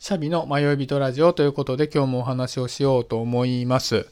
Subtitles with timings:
[0.00, 4.06] シャビの迷い人ラジオということで今日もお話をしようと思います。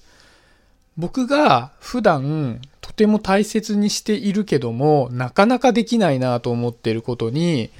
[0.99, 7.71] 僕が普段とても大切にしているけどもなかなかできないなと思っていることに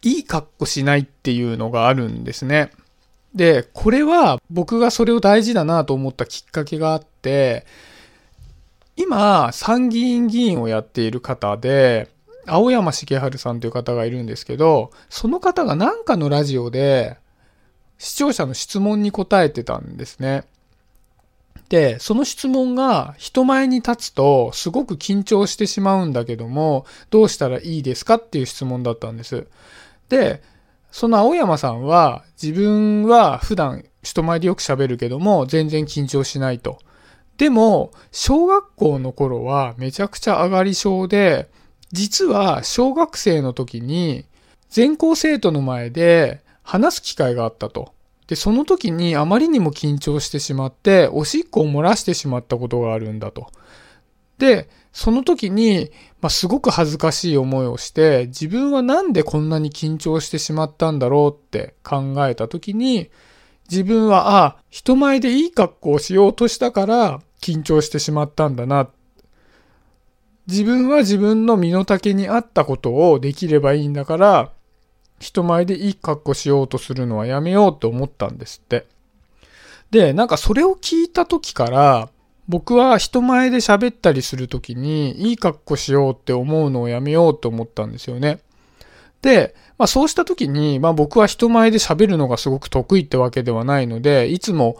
[0.00, 2.72] いい格好しないっていうのがあるんですね。
[3.34, 7.66] で、これは僕がそれを大事だなと思ったきっかけがあって、
[8.96, 12.08] 今参議院議員をやっている方で、
[12.46, 17.18] 青山茂春さんという方がいるんですけど、その方がなんかのラジオで
[17.98, 20.44] 視聴者の質問に答えてたんですね。
[21.68, 29.46] で、その質問が人前に立つとすごく緊張してしまうんだけども、どうしたらいいですかっていう質問だったんです。
[30.08, 30.42] で、
[30.90, 36.78] その青山さんは自分は普段人前でよく喋るけども全然緊張しないと。
[37.38, 41.48] でも、小学校の頃はめちゃくちゃ上がり症で、
[41.90, 44.24] 実は小学生の時に
[44.68, 47.92] 全校生徒の前で話す機会があったと。
[48.26, 53.48] で、その時にあまりにも緊張してしまって、おしっこを漏らしてしまったことがあるんだと。
[54.38, 55.90] で、その時に、
[56.20, 63.10] まあ、すごく恥ずかしい思いをして、自分はなんでこんなに緊張してしまったんだろうって考えた時に、
[63.70, 68.88] 自分は、ああ、人前でいい格好をしようとしたから緊張してしまったんだな。
[70.46, 74.52] 自分は自分の身の丈に合ったことをできればいいんだから、
[75.24, 78.86] 人前でいい格好しようとするのはやめようと思ったんですって。
[79.90, 82.10] で、なんかそれを聞いた時から、
[82.46, 88.40] 僕は人前で喋ったりする時にいい格好しようって思うのをやめようと思ったんですよね。
[89.22, 94.76] で、まあそうした時に、まあ僕は人前で喋るのがすごく得意ってわけではないので、いつも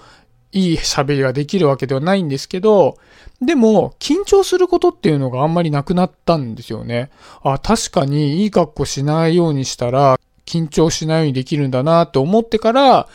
[0.53, 2.99] いい喋りができるわけではないんですけど、
[3.41, 7.11] でも、緊張することっていうのがあんまりなくなったんですよね。
[7.43, 13.09] あ、確かにいい格好しないようにしたら、緊張しないようにできるんだなって思ってから、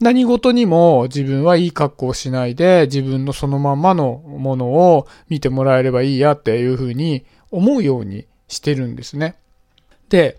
[0.00, 9.36] 何事にも自分はいい格好をしないで自分のそのまんまのものを見てもらえればいいやっていうふうに思うようにしてるんですね。
[10.08, 10.38] で、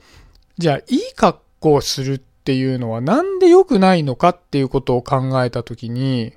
[0.58, 6.34] じゃあいい格好をするっていうのはなんで良くないのかっていうことを考えたときに、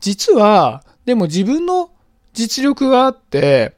[0.00, 1.90] 実はでも自分の
[2.32, 3.74] 実力があって、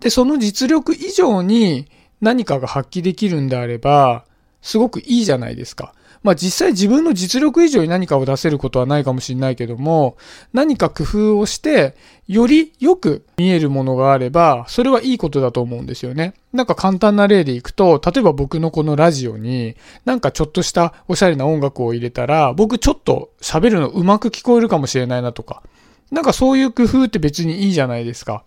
[0.00, 1.88] で、その実力以上に
[2.20, 4.24] 何かが発揮できるんであれば、
[4.62, 5.94] すごくいいじゃないですか。
[6.22, 10.16] まあ実際自分の実力以上に何かを出せることはないかもしれないけども、
[10.52, 11.96] 何か工夫をして、
[12.26, 16.34] よりよく見えるものがあれば、それはいいことだと思うんですよね。
[16.52, 25.62] なんか簡単な例でいくと、例えば僕のこのラジオに、なんかちょっとしたおしゃれな音楽を入れたら、僕ちょっと喋るのうまく聞こえるかもしれないなとか。
[26.10, 28.44] なんかそういう工夫って別にいいじゃないですか。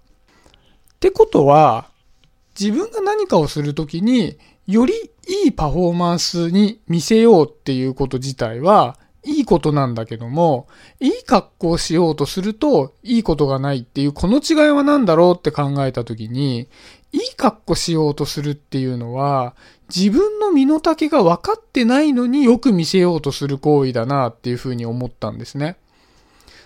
[0.96, 1.88] ってことは、
[2.60, 4.94] 自分が何かをするときに、より
[5.28, 10.68] いいパフォーマンスに見せようっていうこと自体はいいことなんだけども、
[11.00, 16.68] いい格好をしようとするといいことがないっていうこの違いは何だろうって考えたときに、
[17.12, 19.56] いい格好しようとするっていうのは、
[19.96, 25.78] 自分の身の丈が分かってないのによく見せようとする行為だなっていうふうに思ったんですね。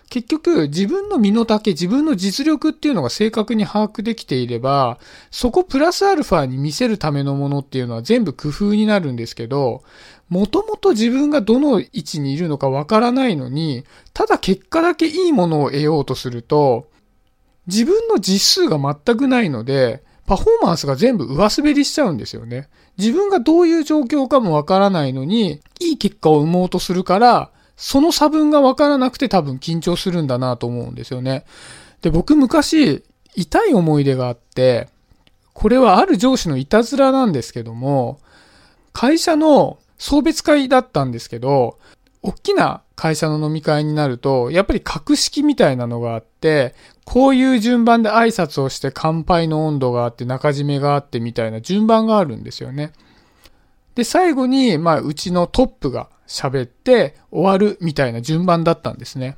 [0.09, 4.99] 結局自分の身の丈、自分の実力っていうのが正確に把握できていれば、
[5.31, 9.83] そこプラスアルファに見せるためのものっていうのは全部工夫になるんですけど、
[10.29, 13.83] もともと自分がどの位置にいるのかわからないのに、
[14.13, 16.87] ただ結果だけいいものを得ようとすると、
[17.67, 22.67] 自分の実数が全くないので、パフォーマンスが全部上滑りしちゃうんですよね。
[22.97, 31.45] 自分がどういう状況かもわからないのに、いい結果を生もうとするから、その差分がわからなくて多分緊張するんだなと思うんですよね。
[32.01, 33.03] で、僕昔、
[33.35, 34.87] 痛い思い出があって、
[35.53, 38.19] これはある上司のいたずらなんですけども、
[38.93, 41.77] 会社の送別会だったんですけど、
[42.21, 52.93] 大きな会社の飲み会になると、やっぱり格式みたいなのがあって、こういう順番で挨拶をして乾杯の温度があって中締めがあってみたいな順番があるんですよね。
[53.95, 59.37] で、最後に、まあ、うちのトップが喋って終わるみたいな順番だったんですね。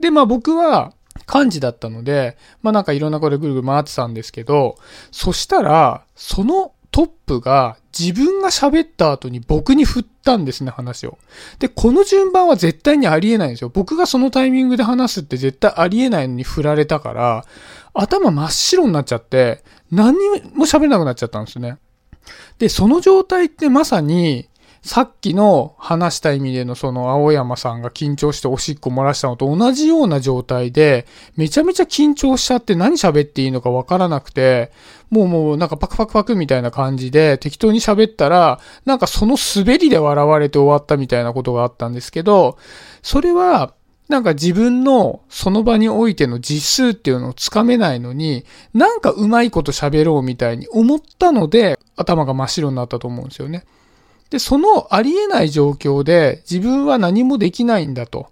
[0.00, 0.92] で、まあ僕は
[1.32, 4.76] 幹事だったので、まあなんかいろんなことでぐるぐる回ってたんですけど、
[5.10, 11.18] そしたら、そのトップが自分が喋った後に僕に振ったんですね、話を。
[11.58, 13.70] で、この順番は絶対にありえないんですよ。
[13.72, 17.44] 僕がそのタイミングで話すって絶対ありえないのに振られたから、
[17.94, 20.14] 頭真っ白になっちゃって、何
[20.54, 21.78] も喋れなくなっちゃったんですね。
[22.58, 24.48] で、その状態ってまさに、
[24.86, 31.06] さっきの話した意味でのその青山さんが緊張しておしっこ漏らしたのと同じような状態で、
[31.36, 34.70] めちゃめちゃ緊張しちゃって何喋っていいのかわからなくて、
[35.10, 42.56] もうもうなんかパクパクパクみたいな感じで適当に喋ったら、なんかその滑りで笑われて終わったみたいなことがあったんですけど、
[43.02, 43.74] それは
[44.08, 53.64] なんか自分のその場においての実数っていうのをつかめないのに、なんかうまいこと喋ろうみたいに思ったので、頭が真っ白になったと思うんですよね。
[54.30, 58.28] で、そのありえない状況で自分は何もできないんだと。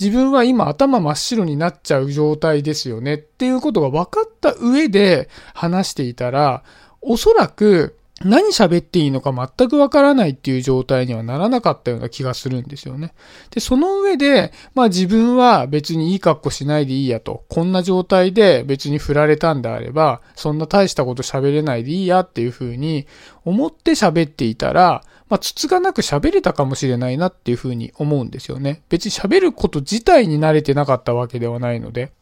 [0.00, 6.62] 自分は今頭真っ白になっちゃう状態ですよねっていうことが分かった上で話していたら、
[7.02, 13.14] おそらく何喋っていいのか全くわからないっていう状態にはならなかったような気がするんですよね。
[13.50, 17.44] で、その上で、まあ自分は別にいい格好しないでいいやと。
[17.48, 23.06] こんな状態で別に振られたんであれば、そんな大したこと喋れないでいいやっていうふうに
[23.44, 28.82] 思って喋っていたら、まあ、つつがなく喋れたかもしれないなっていうふうに思うんですよね。
[28.88, 32.12] 別に喋ること自体に慣れてなかったわけではないので。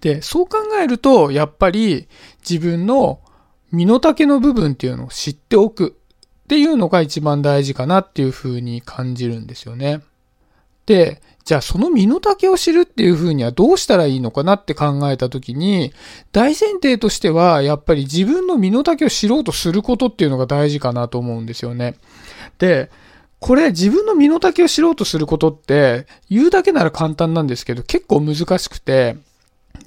[0.00, 2.08] で、そう考えると、やっぱり
[2.48, 3.20] 自分の
[3.72, 5.96] 身の丈の部分っていうのを知っておく
[6.44, 10.02] っていうのが一番大事かなっていうふうに感じるんですよね。
[10.86, 15.92] で、じゃあその身の丈を知るっていうふうにはどうしたらいいのかなって考えたときに、
[16.32, 21.94] 大前提としてはやっぱり自分の身の丈を知ろうとすることっていうのが大事かなと思うんですよね。
[22.58, 22.90] で、
[23.38, 29.16] これ自分の身の丈を知ろうとすることって言うだけなら簡単なんですけど結構難しくて、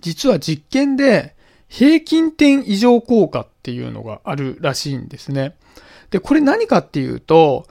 [0.02, 1.36] 実は実験で
[1.68, 5.56] 平均点異常効果っていうのがあるらしいんですね。
[6.12, 7.65] で、これ何かっていうと、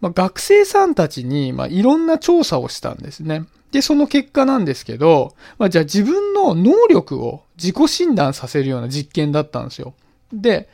[0.00, 3.46] まあ、学生さんたちに、まあ、いろんな調査をしたんですね。
[3.72, 9.94] で、その結果なんですけど、まあ、じゃあ自分の能力を自己診断させるような実験だったんですよ。
[10.32, 10.68] で、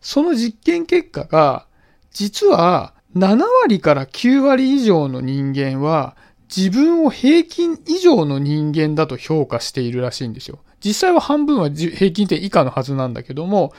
[0.00, 1.66] その実験結果が、
[2.12, 6.16] 実は7割から9割以上の人間は
[6.54, 10.58] 自分を平均以上の人間だと評価しているらしいんですよ。
[10.84, 13.72] 実際は半分は平均点以下のはずなんだけども、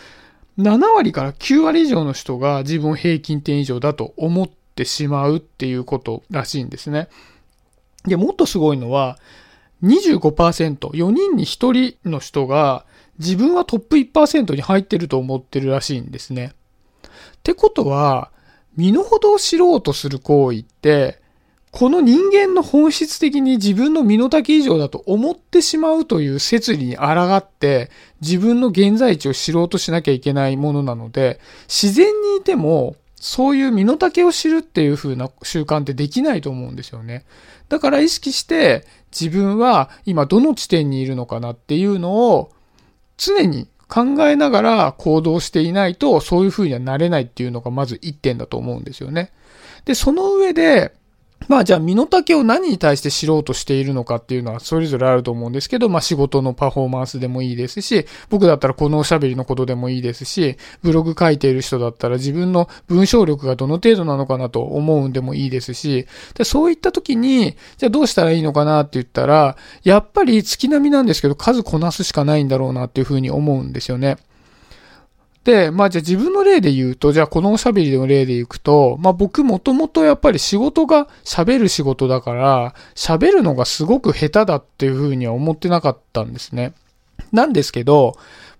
[0.61, 7.09] 7割から9割以上の人が自分平均点以上だと思ってしまうっていうことらしいんですね。
[8.05, 9.17] で、もっとすごいのは、
[9.83, 12.85] 25%、4人に1人の人が
[13.17, 16.53] 自分はトップ1%に入ってると思ってるらしいんですね。
[17.37, 18.31] ってことは、
[18.77, 21.21] 身の程を知ろうとする行為って、
[21.71, 27.89] この人間の本質的に自分の身の丈以上だと思ってしまうという説理に抗って
[28.19, 37.23] 自分の現在地を知ろうとしなきゃいけないものなので自然にいてもそういう身の丈を知るっていう風な習慣ってできないと思うんですよね。
[37.69, 42.51] だから意識して自分は今どの地点にいるのかなっていうのを
[43.17, 49.31] 常に考えながら行動していないとそういう風にはなれないっていうのがまず一点だと思うんですよね。
[49.85, 50.93] で、その上で
[51.51, 74.15] まあじゃあ身の丈を何に対して知ろうとしているのかっていうのはそれぞれあると思うんですけど、まあ仕事のパフォーマンスでもいいですし、僕だったらこのおしゃべりのことでもいいですし、ブログ書いている人だったら自分の文章力がどの程度なのかなと思うんでもいいですし、でそういった時に、じゃあどうしたらいいのかなって言ったら、やっぱり月並みなんですけど数こなすしかないんだろうなっていうふうに思うんですよね。
[75.43, 86.73] で、まあじゃあ自分の例で言うと、じゃあこのおしゃべりの例でいくと、まあ僕もともとやっぱり仕事が喋る仕事だから、喋るのがすごく下手だっていうふうには思ってなかったんですね。
[87.31, 88.15] なんですけど、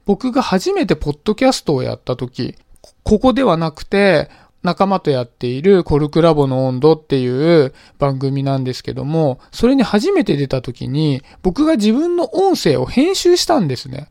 [0.05, 2.55] 僕が初めてポッドキャストをやった時、
[3.03, 4.29] ここではなくて、
[4.63, 14.09] 仲間とやっているコルクラボの温度っていう番組なんですけども、それに初めて出た時に、僕が自分の音声を編集したんですね。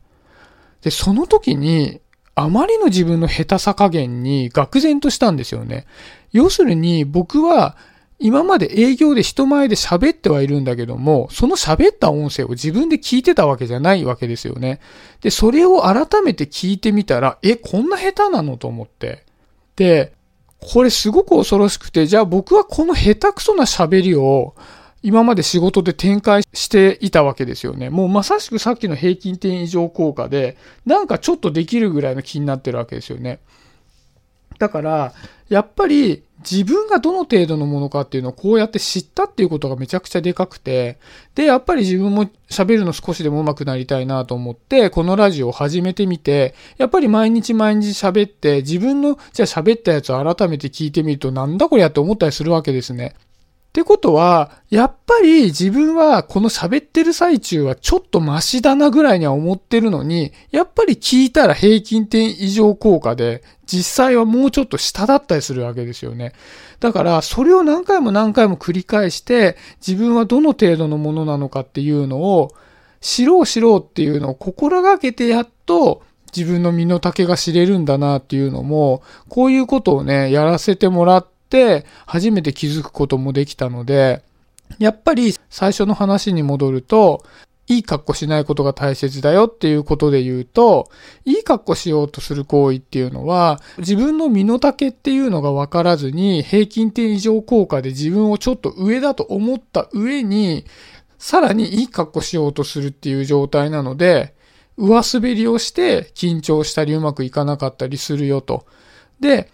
[0.81, 2.01] で、その時に、
[2.35, 5.85] あまりの自分の下手さ加減に愕然としたんですよね。
[6.31, 7.75] 要するに僕は
[8.23, 14.79] 今まで営業で人前で喋ってはいるんだけども、その喋った音声を自分で聞いてたわけじゃないわけですよね。
[15.21, 19.25] で、それを改めて聞いてみたら、え、こんな下手なのと思って。
[19.75, 20.13] で、
[20.59, 24.53] これすごく恐ろしくて、じゃあ僕はこの下手くそな喋りを
[25.03, 27.89] 今まで仕事で展開していたわけですよね。
[27.89, 33.39] もうまさしくさっきの平均点以上効果で、なんかちょっとできるぐらいの気になってるわけですよね。
[34.59, 35.13] だから、
[35.49, 40.99] やっぱり自分がどの程度のものかっていうのをこうやって知ったっていうことがめちゃくちゃでかくて、
[41.33, 53.15] で、やっぱり自分も喋るの少しでも上手くなりたいなと思って、このラジオを始めてみて、やっぱり毎日毎日喋って、自分の、じゃあ喋ったやつを改めて聞いてみると、なんだこれやって思ったりするわけですね。
[53.71, 66.33] ってことは、やっぱり自分はこの喋ってる最中はちょっとマシだなぐらいには思ってるのに、やっぱり聞いたら平均点以上効果で実際はもうちょっと下だったりするわけですよね。
[66.81, 72.51] だから、それを何回も何回も繰り返して、自分はどの程度のものなのかっていうのを、
[72.99, 76.03] 知ろう知ろうっていうのを心がけてやっと、
[76.35, 84.23] 自分の身の丈が知れるんだなっていうのも、こういうことをね、やらせてもらってって、初めて気づくこともできたので、
[84.79, 87.25] やっぱり最初の話に戻ると、
[87.67, 90.89] いい格好しないことが大切だよっていうことで言うと、
[91.25, 100.65] いい格好しようとする行為っていうのは、自分の身の丈っていうのが分からずに、平均点以上効果で自分をちょっと上だと思った上に、
[101.17, 104.33] さらにいい格好しようとするっていう状態なので、
[104.77, 108.65] 上滑りをして緊張したりうまくいかなかったりするよと。
[109.19, 109.49] で、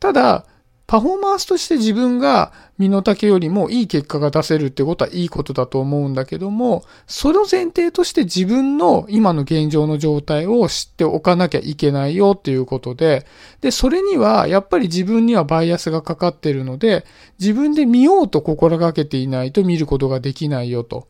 [0.00, 0.46] ただ、
[0.92, 13.24] パフォーマンスとして自分が身の丈よりもいい結果が出せるってことはいいことだと思うんだけども、その前提として自分の今の現状の状態を知っておかなきゃいけないよっていうことで、
[13.62, 17.06] で、それにはやっぱり自分にはバイアスがかかってるので、
[17.40, 21.08] 自分で見ようと心がけていないと見ることができないよと。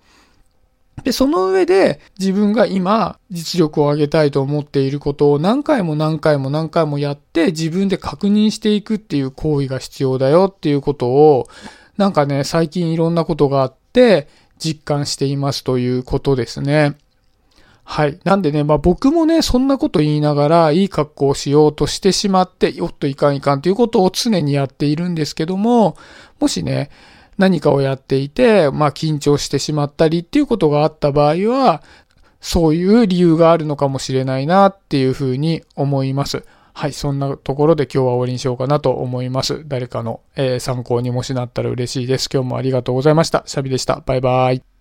[1.05, 11.49] で、その上で自分が今実力を上げたいと思っていることを何回も何回も何回もやって自分で確認していくっていう行為が必要だよっていうことを
[11.97, 14.29] なんかね、最近いろんなことがあって
[14.59, 16.97] 実感していますということですね。
[17.85, 18.19] はい。
[18.25, 25.97] なんでね、まあ僕もね、そんなこと言いながら、いい格好をしようとしてしまって、よっといかんいかんということを常にやっているんですけども、
[26.41, 26.91] もしね、
[27.43, 31.83] 何かをやっていて、まあ緊張してしまったりっていうことがあった場合は、
[32.41, 36.45] そういう理由があるのかもしれないなっていうふうに思います。
[36.73, 39.65] はい、そんなところで今日は終わりにしようかなと思います。
[39.67, 42.29] 誰かの、えー、参考にもしなったら嬉しいです。
[42.33, 43.43] 今日もありがとうございました。
[43.47, 44.03] シャビでした。
[44.07, 44.72] バイバイ。